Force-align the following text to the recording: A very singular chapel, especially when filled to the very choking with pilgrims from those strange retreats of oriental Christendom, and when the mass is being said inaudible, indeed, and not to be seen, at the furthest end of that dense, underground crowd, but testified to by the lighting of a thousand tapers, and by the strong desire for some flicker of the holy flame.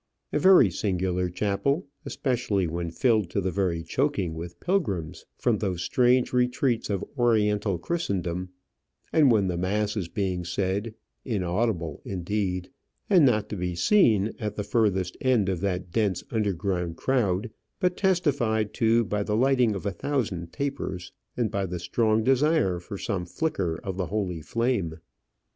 A 0.33 0.39
very 0.39 0.71
singular 0.71 1.29
chapel, 1.29 1.85
especially 2.07 2.65
when 2.65 2.89
filled 2.89 3.29
to 3.29 3.39
the 3.39 3.51
very 3.51 3.83
choking 3.83 4.33
with 4.33 4.59
pilgrims 4.59 5.27
from 5.37 5.59
those 5.59 5.83
strange 5.83 6.33
retreats 6.33 6.89
of 6.89 7.05
oriental 7.19 7.77
Christendom, 7.77 8.49
and 9.13 9.29
when 9.29 9.47
the 9.47 9.59
mass 9.59 9.95
is 9.95 10.07
being 10.07 10.43
said 10.43 10.95
inaudible, 11.23 12.01
indeed, 12.03 12.71
and 13.11 13.27
not 13.27 13.47
to 13.49 13.55
be 13.55 13.75
seen, 13.75 14.31
at 14.39 14.55
the 14.55 14.63
furthest 14.63 15.17
end 15.21 15.47
of 15.49 15.61
that 15.61 15.91
dense, 15.91 16.23
underground 16.31 16.97
crowd, 16.97 17.51
but 17.79 17.95
testified 17.95 18.73
to 18.73 19.03
by 19.05 19.21
the 19.21 19.35
lighting 19.37 19.75
of 19.75 19.85
a 19.85 19.91
thousand 19.91 20.51
tapers, 20.51 21.11
and 21.37 21.51
by 21.51 21.67
the 21.67 21.77
strong 21.77 22.23
desire 22.23 22.79
for 22.79 22.97
some 22.97 23.23
flicker 23.23 23.79
of 23.83 23.97
the 23.97 24.07
holy 24.07 24.41
flame. 24.41 24.97